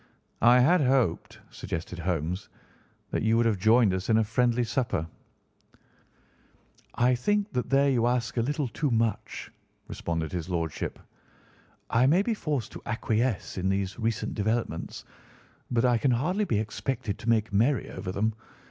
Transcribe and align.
"I 0.41 0.59
had 0.61 0.81
hoped," 0.81 1.39
suggested 1.51 1.99
Holmes, 1.99 2.49
"that 3.11 3.21
you 3.21 3.37
would 3.37 3.45
have 3.45 3.59
joined 3.59 3.93
us 3.93 4.09
in 4.09 4.17
a 4.17 4.23
friendly 4.23 4.63
supper." 4.63 5.05
"I 6.95 7.13
think 7.13 7.51
that 7.53 7.69
there 7.69 7.87
you 7.91 8.07
ask 8.07 8.35
a 8.37 8.41
little 8.41 8.67
too 8.67 8.89
much," 8.89 9.51
responded 9.87 10.31
his 10.31 10.49
Lordship. 10.49 10.97
"I 11.91 12.07
may 12.07 12.23
be 12.23 12.33
forced 12.33 12.71
to 12.71 12.81
acquiesce 12.87 13.59
in 13.59 13.69
these 13.69 13.99
recent 13.99 14.33
developments, 14.33 15.05
but 15.69 15.85
I 15.85 15.99
can 15.99 16.09
hardly 16.09 16.45
be 16.45 16.57
expected 16.57 17.19
to 17.19 17.29
make 17.29 17.53
merry 17.53 17.87
over 17.91 18.11
them. 18.11 18.33